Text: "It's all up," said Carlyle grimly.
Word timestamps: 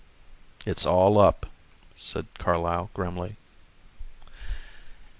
"It's 0.65 0.83
all 0.83 1.19
up," 1.19 1.45
said 1.95 2.25
Carlyle 2.39 2.89
grimly. 2.95 3.37